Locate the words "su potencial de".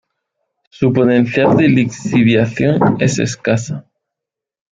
0.71-1.67